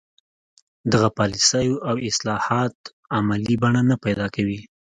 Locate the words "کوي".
4.35-4.59